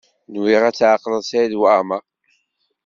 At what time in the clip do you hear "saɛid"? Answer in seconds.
1.29-1.53